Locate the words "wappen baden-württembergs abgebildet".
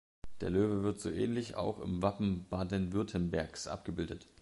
2.01-4.25